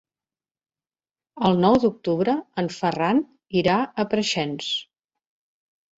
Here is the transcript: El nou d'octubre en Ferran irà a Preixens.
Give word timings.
El 1.49 1.59
nou 1.65 1.77
d'octubre 1.83 2.35
en 2.63 2.71
Ferran 2.79 3.23
irà 3.63 3.79
a 3.85 4.07
Preixens. 4.15 4.75